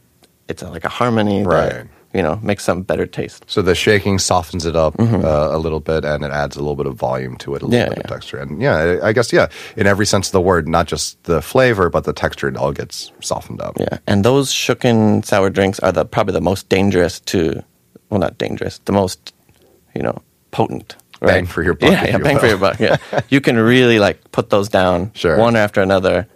it's 0.49 0.63
a, 0.63 0.71
like 0.71 0.85
a 0.85 0.89
harmony 0.89 1.43
Right. 1.43 1.71
that, 1.71 1.87
you 2.17 2.23
know, 2.23 2.41
makes 2.43 2.65
some 2.65 2.81
better 2.83 3.07
taste. 3.07 3.45
So 3.47 3.61
the 3.63 3.75
shaking 3.75 4.19
softens 4.19 4.65
it 4.65 4.75
up 4.75 4.99
uh, 4.99 5.49
a 5.53 5.59
little 5.59 5.81
bit, 5.81 6.05
and 6.05 6.25
it 6.25 6.31
adds 6.33 6.57
a 6.57 6.61
little 6.61 6.75
bit 6.77 6.87
of 6.87 6.95
volume 6.97 7.37
to 7.39 7.55
it, 7.55 7.63
a 7.63 7.67
little 7.67 7.79
Mm-hmm. 7.79 7.91
Yeah, 7.93 7.95
bit 7.97 8.05
of 8.05 8.11
texture, 8.11 8.39
and 8.39 8.63
yeah, 8.63 9.01
I 9.03 9.13
guess 9.13 9.33
yeah, 9.33 9.49
in 9.77 9.87
every 9.87 10.07
sense 10.07 10.29
of 10.29 10.33
the 10.33 10.41
word, 10.41 10.67
not 10.67 10.87
just 10.87 11.23
the 11.25 11.43
flavor, 11.43 11.91
but 11.91 12.05
the 12.05 12.13
texture, 12.15 12.49
it 12.49 12.57
all 12.57 12.73
gets 12.73 13.13
softened 13.21 13.61
up. 13.61 13.77
Yeah, 13.79 13.99
and 14.07 14.25
those 14.25 14.51
shooken 14.53 15.25
sour 15.25 15.51
drinks 15.51 15.79
are 15.81 15.93
the 15.93 16.05
probably 16.07 16.33
the 16.33 16.41
most 16.41 16.69
dangerous 16.71 17.21
to, 17.33 17.63
well, 18.11 18.21
not 18.21 18.39
dangerous, 18.39 18.79
the 18.87 18.93
most, 18.93 19.35
you 19.95 20.03
know, 20.03 20.23
potent. 20.53 20.97
Right? 21.21 21.33
Bang 21.33 21.47
for 21.47 21.63
your 21.63 21.75
buck, 21.75 21.91
Yeah, 21.93 22.05
yeah 22.05 22.17
you 22.19 22.25
bang 22.25 22.39
for 22.39 22.47
your 22.47 22.59
buck. 22.59 22.79
Yeah, 22.81 22.97
you 23.31 23.41
can 23.41 23.57
really 23.59 23.99
like 23.99 24.19
put 24.33 24.51
those 24.51 24.69
down 24.69 25.11
Sure. 25.15 25.37
one 25.39 25.57
after 25.57 25.81
another 25.83 26.27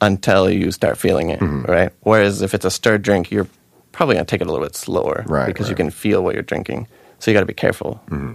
until 0.00 0.48
you 0.48 0.70
start 0.70 0.96
feeling 0.96 1.30
it. 1.30 1.40
Mm-hmm. 1.40 1.70
Right. 1.70 1.90
Whereas 2.00 2.40
if 2.42 2.54
it's 2.54 2.64
a 2.64 2.70
stirred 2.70 3.02
drink, 3.02 3.30
you're 3.32 3.48
probably 3.92 4.14
gonna 4.16 4.24
take 4.24 4.40
it 4.40 4.46
a 4.46 4.50
little 4.50 4.64
bit 4.66 4.76
slower, 4.76 5.24
Right, 5.26 5.46
Because 5.46 5.68
you 5.68 5.74
can 5.74 5.90
feel 5.90 6.22
what 6.22 6.34
you're 6.34 6.42
drinking, 6.42 6.86
so 7.18 7.30
you 7.30 7.34
got 7.34 7.40
to 7.40 7.46
be 7.46 7.54
careful. 7.54 8.00
Mm-hmm. 8.10 8.34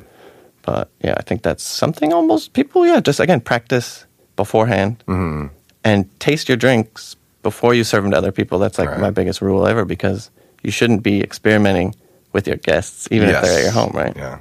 But 0.64 0.90
yeah, 1.04 1.16
I 1.18 1.24
think 1.24 1.42
that's 1.44 1.64
something 1.64 2.14
almost 2.14 2.54
people. 2.54 2.86
Yeah, 2.86 3.00
just 3.02 3.20
again 3.20 3.42
practice 3.42 4.06
beforehand 4.36 5.04
Mm-hmm. 5.08 5.48
and 5.84 6.20
taste 6.20 6.48
your 6.50 6.58
drinks 6.58 7.16
before 7.44 7.74
you 7.74 7.84
serve 7.84 8.04
them 8.04 8.12
to 8.12 8.18
other 8.18 8.32
people. 8.32 8.60
That's 8.60 8.80
like 8.80 8.90
Right. 8.90 9.00
my 9.00 9.12
biggest 9.12 9.42
rule 9.42 9.68
ever 9.68 9.84
because 9.86 10.30
you 10.64 10.72
shouldn't 10.72 11.04
be 11.04 11.22
experimenting 11.22 11.94
with 12.32 12.48
your 12.48 12.56
guests, 12.58 13.08
even 13.12 13.30
if 13.30 13.42
they're 13.42 13.58
at 13.60 13.64
your 13.64 13.72
home, 13.72 13.92
right? 13.94 14.16
Yeah. 14.16 14.40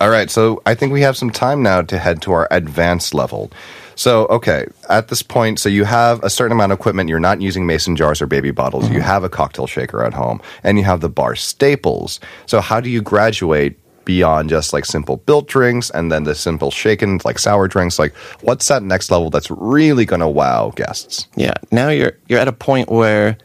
All 0.00 0.10
right. 0.10 0.30
So 0.30 0.60
I 0.66 0.74
think 0.74 0.92
we 0.92 1.00
have 1.00 1.16
some 1.16 1.30
time 1.30 1.62
now 1.62 1.80
to 1.82 1.98
head 1.98 2.20
to 2.22 2.32
our 2.32 2.46
advanced 2.50 3.14
level. 3.14 3.50
So, 3.94 4.26
okay, 4.26 4.66
at 4.88 5.08
this 5.08 5.22
point, 5.22 5.58
so 5.58 5.68
you 5.68 5.84
have 5.84 6.22
a 6.22 6.30
certain 6.30 6.52
amount 6.52 6.72
of 6.72 6.78
equipment. 6.78 7.08
You're 7.08 7.20
not 7.20 7.40
using 7.40 7.66
mason 7.66 7.96
jars 7.96 8.22
or 8.22 8.26
baby 8.26 8.50
bottles. 8.50 8.84
Mm-hmm. 8.84 8.94
You 8.94 9.00
have 9.00 9.24
a 9.24 9.28
cocktail 9.28 9.66
shaker 9.66 10.04
at 10.04 10.14
home, 10.14 10.40
and 10.62 10.78
you 10.78 10.84
have 10.84 11.00
the 11.00 11.08
bar 11.08 11.36
staples. 11.36 12.20
So, 12.46 12.60
how 12.60 12.80
do 12.80 12.90
you 12.90 13.02
graduate 13.02 13.78
beyond 14.04 14.48
just 14.50 14.72
like 14.72 14.84
simple 14.84 15.18
built 15.18 15.46
drinks 15.46 15.88
and 15.90 16.10
then 16.10 16.24
the 16.24 16.34
simple 16.34 16.70
shaken, 16.70 17.20
like 17.24 17.38
sour 17.38 17.68
drinks? 17.68 17.98
Like, 17.98 18.14
what's 18.40 18.68
that 18.68 18.82
next 18.82 19.10
level 19.10 19.30
that's 19.30 19.50
really 19.50 20.04
going 20.04 20.20
to 20.20 20.28
wow 20.28 20.72
guests? 20.74 21.26
Yeah. 21.36 21.54
Now 21.70 21.88
you're 21.88 22.18
you're 22.28 22.40
at 22.40 22.48
a 22.48 22.52
point 22.52 22.90
where, 22.90 23.38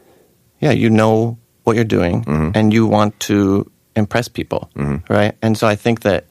yeah, 0.60 0.72
you 0.72 0.90
know 0.90 1.38
what 1.64 1.76
you're 1.76 1.84
doing 1.84 2.24
mm-hmm. 2.24 2.50
and 2.54 2.72
you 2.72 2.86
want 2.86 3.18
to 3.20 3.70
impress 3.94 4.28
people, 4.28 4.70
mm-hmm. 4.74 5.12
right? 5.12 5.36
And 5.42 5.56
so 5.56 5.66
I 5.66 5.76
think 5.76 6.00
that 6.00 6.26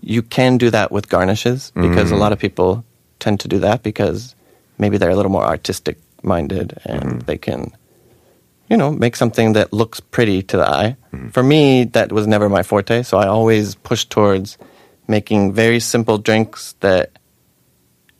you 0.00 0.22
can 0.22 0.58
do 0.58 0.70
that 0.70 0.92
with 0.92 1.08
garnishes 1.08 1.72
because 1.74 2.06
mm-hmm. 2.06 2.14
a 2.14 2.16
lot 2.16 2.32
of 2.32 2.38
people 2.38 2.84
tend 3.18 3.40
to 3.40 3.48
do 3.48 3.58
that 3.60 3.82
because 3.82 4.34
maybe 4.78 4.98
they're 4.98 5.10
a 5.10 5.16
little 5.16 5.32
more 5.32 5.44
artistic 5.44 5.98
minded 6.22 6.78
and 6.84 7.02
mm-hmm. 7.02 7.18
they 7.20 7.38
can, 7.38 7.72
you 8.68 8.76
know, 8.76 8.90
make 8.90 9.16
something 9.16 9.52
that 9.54 9.72
looks 9.72 10.00
pretty 10.00 10.42
to 10.42 10.56
the 10.56 10.68
eye. 10.68 10.96
Mm-hmm. 11.12 11.28
For 11.28 11.42
me, 11.42 11.84
that 11.84 12.12
was 12.12 12.26
never 12.26 12.48
my 12.48 12.62
forte. 12.62 13.02
So 13.02 13.18
I 13.18 13.26
always 13.26 13.74
pushed 13.74 14.10
towards 14.10 14.58
making 15.06 15.52
very 15.52 15.80
simple 15.80 16.18
drinks 16.18 16.74
that 16.80 17.12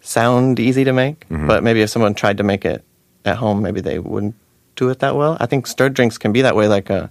sound 0.00 0.58
easy 0.58 0.84
to 0.84 0.92
make. 0.92 1.28
Mm-hmm. 1.28 1.46
But 1.46 1.62
maybe 1.62 1.82
if 1.82 1.90
someone 1.90 2.14
tried 2.14 2.38
to 2.38 2.42
make 2.42 2.64
it 2.64 2.84
at 3.24 3.36
home, 3.36 3.62
maybe 3.62 3.80
they 3.80 3.98
wouldn't 3.98 4.34
do 4.76 4.88
it 4.88 5.00
that 5.00 5.16
well. 5.16 5.36
I 5.40 5.46
think 5.46 5.66
stirred 5.66 5.94
drinks 5.94 6.18
can 6.18 6.32
be 6.32 6.42
that 6.42 6.56
way. 6.56 6.68
Like 6.68 6.88
a 6.88 7.10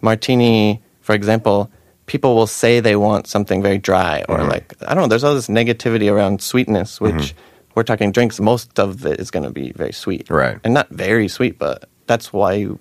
martini, 0.00 0.82
for 1.00 1.14
example, 1.14 1.70
people 2.06 2.34
will 2.34 2.46
say 2.46 2.80
they 2.80 2.96
want 2.96 3.26
something 3.26 3.62
very 3.62 3.78
dry 3.78 4.24
or 4.28 4.38
mm-hmm. 4.38 4.50
like, 4.50 4.74
I 4.82 4.94
don't 4.94 5.04
know, 5.04 5.08
there's 5.08 5.24
all 5.24 5.34
this 5.34 5.48
negativity 5.48 6.12
around 6.12 6.42
sweetness, 6.42 6.98
mm-hmm. 6.98 7.16
which 7.16 7.34
we're 7.74 7.82
talking 7.82 8.12
drinks, 8.12 8.40
most 8.40 8.78
of 8.78 9.04
it 9.06 9.18
is 9.18 9.30
going 9.30 9.44
to 9.44 9.50
be 9.50 9.72
very 9.72 9.92
sweet. 9.92 10.28
Right. 10.30 10.58
And 10.64 10.74
not 10.74 10.88
very 10.90 11.28
sweet, 11.28 11.58
but 11.58 11.88
that's 12.06 12.32
why 12.32 12.54
you. 12.54 12.78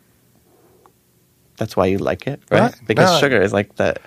That's 1.57 1.77
why 1.77 1.85
you 1.85 1.99
like 1.99 2.25
it, 2.25 2.41
right? 2.49 2.61
Right. 2.61 2.75
Because 2.87 3.11
No. 3.13 3.19
sugar 3.19 3.39
is 3.39 3.53
like 3.53 3.75
that, 3.75 4.01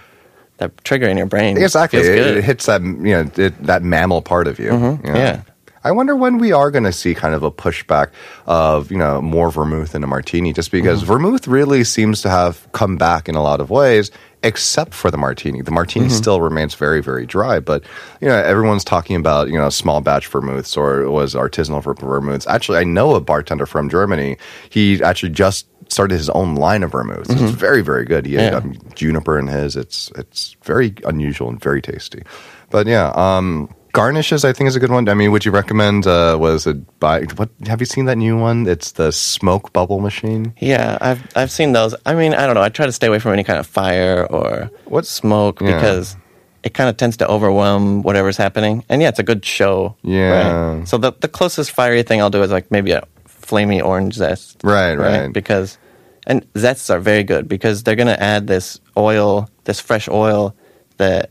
that 0.58 0.76
trigger 0.85 1.06
in 1.08 1.16
your 1.16 1.26
brain. 1.26 1.56
Exactly. 1.56 2.00
It, 2.00 2.38
it 2.38 2.44
hits 2.44 2.66
that 2.66 2.82
you 2.82 3.14
know 3.14 3.30
it, 3.37 3.62
that 3.62 3.82
mammal 3.82 4.20
part 4.20 4.49
of 4.49 4.58
you. 4.58 4.70
Mm-hmm. 4.70 5.06
yeah. 5.06 5.42
I 5.87 5.93
wonder 5.93 6.14
when 6.16 6.38
we 6.38 6.50
are 6.52 6.71
going 6.71 6.85
to 6.85 6.93
see 6.93 7.14
kind 7.14 7.35
of 7.35 7.43
a 7.43 7.50
pushback 7.50 8.09
of 8.47 8.90
you 8.90 8.99
know 8.99 9.21
more 9.23 9.50
vermouth 9.50 9.95
in 9.95 10.02
a 10.05 10.07
martini, 10.07 10.52
just 10.52 10.71
because 10.71 10.99
Mm-hmm. 11.02 11.12
vermouth 11.12 11.47
really 11.49 11.85
seems 11.85 12.23
to 12.23 12.31
have 12.31 12.66
come 12.73 12.97
back 12.97 13.28
in 13.28 13.35
a 13.37 13.43
lot 13.43 13.61
of 13.61 13.71
ways, 13.71 14.11
except 14.43 14.95
for 14.95 15.11
the 15.11 15.19
martini. 15.19 15.62
The 15.62 15.71
martini 15.71 16.07
Mm-hmm. 16.07 16.14
still 16.16 16.40
remains 16.40 16.75
very 16.75 17.00
very 17.02 17.26
dry, 17.26 17.61
but 17.61 17.85
you 18.21 18.28
know 18.28 18.37
everyone's 18.37 18.85
talking 18.85 19.16
about 19.16 19.49
you 19.49 19.59
know 19.59 19.71
small 19.71 20.00
batch 20.00 20.26
vermouths 20.26 20.76
or 20.76 21.02
it 21.02 21.11
was 21.11 21.35
artisanal 21.35 21.83
ver- 21.83 21.95
vermouths. 21.95 22.47
Actually, 22.47 22.78
I 22.78 22.85
know 22.85 23.14
a 23.14 23.21
bartender 23.21 23.66
from 23.66 23.88
Germany. 23.88 24.37
He 24.71 25.02
actually 25.02 25.31
just 25.33 25.66
started 25.88 26.16
his 26.16 26.31
own 26.31 26.57
line 26.57 26.83
of 26.83 26.90
vermouths. 26.90 27.31
It's 27.31 27.52
very 27.52 27.83
very 27.83 28.05
good. 28.05 28.26
He 28.26 28.35
had 28.35 28.52
Mm-hmm. 28.55 28.73
Yeah. 28.73 28.78
um, 28.87 28.93
juniper 28.95 29.38
in 29.38 29.47
his. 29.47 29.76
It's 29.76 30.11
it's 30.16 30.57
very 30.64 30.95
unusual 31.05 31.49
and 31.49 31.61
very 31.62 31.81
tasty. 31.81 32.23
But 32.71 32.87
yeah, 32.88 33.12
um, 33.14 33.69
garnishes 33.97 34.45
I 34.45 34.53
think 34.53 34.69
is 34.69 34.76
a 34.76 34.81
good 34.81 34.91
one. 34.91 35.09
I 35.09 35.15
mean, 35.15 35.31
would 35.33 35.45
you 35.45 35.53
recommend? 35.53 36.07
Uh, 36.07 36.37
was 36.38 36.67
it 36.67 36.76
by 37.00 37.23
what? 37.37 37.49
Have 37.67 37.81
you 37.81 37.87
seen 37.87 38.05
that 38.07 38.19
new 38.19 38.37
one? 38.49 38.67
It's 38.69 38.93
the 38.93 39.11
smoke 39.11 39.73
bubble 39.73 40.00
machine. 40.00 40.53
Yeah, 40.61 40.99
I've 41.00 41.23
I've 41.35 41.50
seen 41.50 41.73
those. 41.73 41.95
I 42.05 42.15
mean, 42.15 42.33
I 42.35 42.47
don't 42.47 42.55
know. 42.55 42.62
I 42.62 42.69
try 42.69 42.87
to 42.87 42.93
stay 42.93 43.07
away 43.09 43.19
from 43.19 43.33
any 43.33 43.45
kind 43.45 43.59
of 43.59 43.67
fire 43.67 44.26
or 44.31 44.71
What- 44.85 45.07
smoke 45.07 45.61
Yeah. 45.61 45.75
because 45.75 46.17
it 46.62 46.75
kind 46.75 46.88
of 46.91 46.97
tends 46.97 47.17
to 47.19 47.26
overwhelm 47.29 48.03
whatever's 48.03 48.37
happening. 48.37 48.85
And 48.88 49.00
yeah, 49.03 49.09
it's 49.09 49.19
a 49.21 49.23
good 49.33 49.45
show. 49.45 49.95
Yeah. 50.03 50.31
right? 50.79 50.88
So 50.88 50.99
the 50.99 51.12
the 51.21 51.29
closest 51.29 51.71
fiery 51.71 52.03
thing 52.03 52.21
I'll 52.21 52.31
do 52.38 52.43
is 52.43 52.50
like 52.50 52.71
maybe 52.71 52.93
a 52.93 53.03
flamey 53.47 53.81
orange 53.83 54.15
zest. 54.15 54.61
Right, 54.65 54.95
right. 54.99 55.33
Because 55.33 55.79
and 56.26 56.45
zests 56.59 56.91
are 56.91 56.99
very 57.00 57.23
good 57.23 57.47
because 57.49 57.83
they're 57.85 57.95
going 58.03 58.09
to 58.17 58.21
add 58.21 58.47
this 58.49 58.81
oil, 58.97 59.49
this 59.65 59.79
fresh 59.81 60.09
oil 60.09 60.55
that 60.99 61.31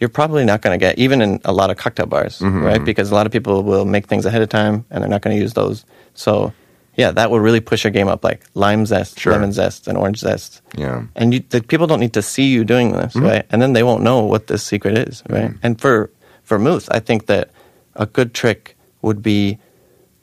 you're 0.00 0.08
probably 0.10 0.44
not 0.44 0.60
going 0.62 0.78
to 0.78 0.82
get 0.86 0.98
even 0.98 1.22
in 1.22 1.40
a 1.44 1.52
lot 1.52 1.70
of 1.70 1.76
cocktail 1.76 2.06
bars, 2.06 2.38
Mm-hmm, 2.40 2.62
right? 2.62 2.84
Because 2.84 3.10
a 3.10 3.14
lot 3.14 3.26
of 3.26 3.32
people 3.32 3.62
will 3.62 3.84
make 3.84 4.06
things 4.06 4.26
ahead 4.26 4.42
of 4.42 4.48
time 4.48 4.84
and 4.90 5.02
they're 5.02 5.08
not 5.10 5.22
going 5.22 5.36
to 5.36 5.40
use 5.40 5.54
those. 5.54 5.84
So, 6.14 6.52
yeah, 6.96 7.10
that 7.12 7.30
will 7.30 7.40
really 7.40 7.60
push 7.60 7.84
your 7.84 7.90
game 7.90 8.08
up, 8.08 8.22
like 8.24 8.44
lime 8.54 8.86
zest, 8.86 9.18
Sure. 9.18 9.32
lemon 9.32 9.52
zest, 9.52 9.88
and 9.88 9.96
orange 9.98 10.18
zest. 10.18 10.60
Yeah. 10.76 11.04
And 11.16 11.32
you, 11.34 11.40
the 11.48 11.62
people 11.62 11.86
don't 11.86 12.00
need 12.00 12.12
to 12.14 12.22
see 12.22 12.44
you 12.52 12.64
doing 12.64 12.92
this, 12.92 13.14
Mm-hmm. 13.14 13.26
right? 13.26 13.46
And 13.50 13.62
then 13.62 13.72
they 13.72 13.82
won't 13.82 14.02
know 14.02 14.20
what 14.24 14.46
this 14.48 14.62
secret 14.62 14.96
is, 14.98 15.22
right? 15.28 15.52
And 15.62 15.80
for 15.80 16.10
vermouth, 16.44 16.88
I 16.90 17.00
think 17.00 17.26
that 17.26 17.50
a 17.94 18.06
good 18.06 18.34
trick 18.34 18.76
would 19.02 19.22
be 19.22 19.58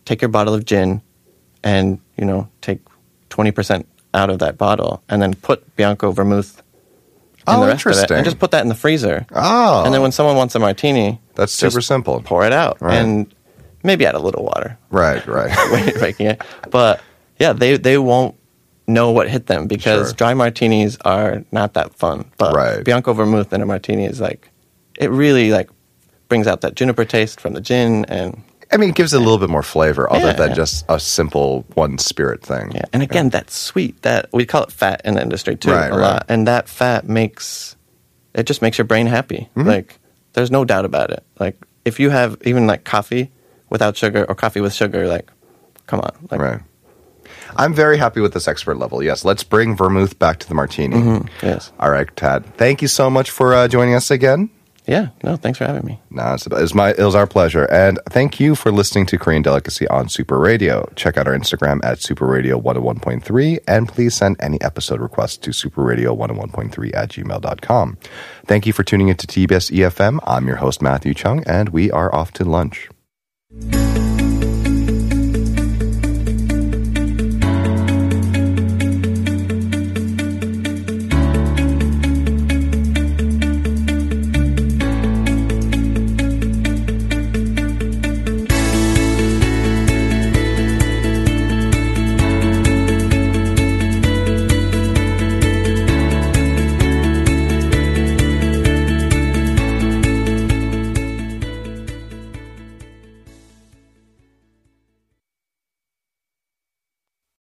take 0.06 0.22
your 0.22 0.30
bottle 0.30 0.54
of 0.54 0.66
gin 0.66 1.02
and, 1.64 2.00
you 2.18 2.26
know, 2.26 2.48
take 2.62 2.80
20% 3.30 3.86
out 4.14 4.30
of 4.30 4.40
that 4.40 4.58
bottle 4.58 5.02
and 5.08 5.22
then 5.22 5.34
put 5.36 5.76
Bianco 5.78 6.12
vermouth 6.12 6.62
Oh, 7.48 7.62
the 7.62 7.68
rest 7.68 7.86
of 7.86 7.92
it 7.92 7.96
interesting. 7.96 8.18
and 8.18 8.26
just 8.26 8.40
put 8.40 8.52
that 8.52 8.62
in 8.62 8.70
the 8.70 8.76
freezer. 8.76 9.26
Oh, 9.34 9.84
And 9.84 9.94
then 9.94 10.02
when 10.02 10.12
someone 10.12 10.36
wants 10.36 10.56
a 10.56 10.60
martini, 10.60 11.20
That's 11.36 11.52
super 11.54 11.82
simple. 11.82 12.22
Pour 12.24 12.46
it 12.46 12.54
out 12.54 12.82
Right. 12.82 12.96
and 12.96 13.34
maybe 13.84 14.06
add 14.06 14.16
a 14.16 14.20
little 14.20 14.44
water 14.44 14.78
right, 14.92 15.26
right. 15.26 15.56
when 15.72 15.88
you're 15.88 16.00
making 16.02 16.28
it. 16.28 16.42
But 16.70 17.02
yeah, 17.40 17.54
they 17.54 17.78
they 17.78 17.98
won't 17.98 18.36
know 18.88 19.12
what 19.12 19.30
hit 19.30 19.48
them 19.48 19.68
because 19.68 20.10
Sure. 20.10 20.14
dry 20.16 20.34
martinis 20.34 20.98
are 21.06 21.44
not 21.52 21.74
that 21.74 21.94
fun. 21.96 22.26
But 22.38 22.54
Right. 22.56 22.84
Bianco 22.84 23.14
vermouth 23.14 23.52
in 23.54 23.62
a 23.62 23.66
martini 23.66 24.06
is 24.06 24.20
like 24.22 24.50
it 25.00 25.10
really 25.10 25.52
like 25.52 25.70
brings 26.30 26.46
out 26.48 26.62
that 26.62 26.76
juniper 26.76 27.06
taste 27.06 27.40
from 27.42 27.54
the 27.54 27.62
gin 27.62 28.06
and 28.06 28.42
I 28.74 28.78
mean, 28.78 28.90
it 28.92 28.96
gives 28.96 29.14
it 29.14 29.18
a 29.18 29.20
little 29.20 29.38
bit 29.38 29.50
more 29.50 29.64
flavor, 29.64 30.12
other 30.12 30.28
Yeah. 30.28 30.34
than 30.34 30.56
just 30.56 30.86
a 30.88 31.00
simple 31.00 31.66
one 31.74 31.98
spirit 31.98 32.42
thing. 32.42 32.72
yeah. 32.74 32.84
And 32.94 33.04
again, 33.04 33.30
that 33.30 33.52
sweet 33.52 34.02
that 34.04 34.30
we 34.32 34.46
call 34.46 34.64
it 34.64 34.72
fat 34.72 35.02
in 35.04 35.16
the 35.16 35.22
industry 35.22 35.56
too 35.58 35.72
Right, 35.72 35.88
a 35.88 35.96
right. 35.96 36.02
lot, 36.02 36.26
and 36.30 36.48
that 36.48 36.70
fat 36.70 37.08
makes 37.08 37.76
it 38.34 38.44
just 38.46 38.62
makes 38.62 38.78
your 38.78 38.86
brain 38.86 39.08
happy. 39.08 39.50
Mm-hmm. 39.58 39.68
Like 39.68 40.00
there's 40.34 40.52
no 40.52 40.64
doubt 40.64 40.86
about 40.86 41.12
it. 41.12 41.24
Like 41.40 41.58
if 41.84 42.00
you 42.00 42.10
have 42.12 42.38
even 42.46 42.66
like 42.66 42.86
coffee 42.86 43.30
without 43.70 43.98
sugar 43.98 44.26
or 44.30 44.36
coffee 44.36 44.62
with 44.62 44.74
sugar, 44.74 45.08
like 45.08 45.30
come 45.88 46.00
on, 46.00 46.12
like 46.32 46.40
Right. 46.40 46.60
I'm 47.58 47.74
very 47.74 47.98
happy 47.98 48.22
with 48.22 48.34
this 48.34 48.48
expert 48.48 48.78
level. 48.78 49.04
Yes, 49.04 49.26
let's 49.26 49.44
bring 49.44 49.76
vermouth 49.76 50.18
back 50.18 50.40
to 50.40 50.48
the 50.48 50.54
martini. 50.56 50.96
Mm-hmm. 50.96 51.28
yes, 51.46 51.74
All 51.80 51.90
right, 51.92 52.08
Tad. 52.16 52.46
Thank 52.56 52.82
you 52.82 52.88
so 52.88 53.10
much 53.10 53.30
for 53.32 53.54
uh, 53.54 53.68
joining 53.68 53.94
us 53.96 54.10
again. 54.10 54.50
Yeah. 54.86 55.10
No, 55.24 55.36
thanks 55.36 55.58
for 55.58 55.66
having 55.66 55.86
me. 55.86 56.00
No, 56.10 56.34
it's, 56.34 56.74
my 56.74 56.92
it 56.92 57.00
was 57.04 57.16
our 57.16 57.28
pleasure, 57.28 57.66
and 57.66 58.00
thank 58.10 58.40
you 58.40 58.56
for 58.56 58.72
listening 58.72 59.06
to 59.08 59.18
Korean 59.18 59.42
Delicacy 59.42 59.88
on 59.88 60.10
Super 60.10 60.40
Radio. 60.40 60.92
Check 60.96 61.18
out 61.18 61.28
our 61.28 61.38
Instagram 61.38 61.80
at 61.84 62.02
Super 62.02 62.26
Radio 62.26 62.60
101.3, 62.60 63.60
and 63.68 63.88
please 63.88 64.16
send 64.16 64.38
any 64.40 64.60
episode 64.62 65.00
requests 65.00 65.38
to 65.38 65.52
superradio101.3 65.52 66.96
at 66.96 67.10
gmail.com. 67.10 67.98
Thank 68.46 68.66
you 68.66 68.74
for 68.74 68.84
tuning 68.84 69.10
into 69.10 69.28
TBS 69.28 69.72
EFM. 69.72 70.20
I'm 70.26 70.48
your 70.48 70.58
host 70.58 70.82
Matthew 70.82 71.14
Chung, 71.14 71.44
and 71.46 71.70
we 71.70 71.92
are 71.92 72.14
off 72.14 72.32
to 72.34 72.44
lunch. 72.44 72.90